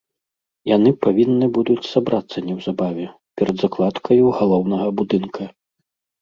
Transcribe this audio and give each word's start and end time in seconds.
Яны 0.69 0.91
павінны 1.05 1.49
будуць 1.57 1.85
сабрацца 1.93 2.37
неўзабаве, 2.47 3.05
перад 3.43 3.55
закладкаю 3.65 4.25
галоўнага 4.41 4.87
будынка. 5.03 5.43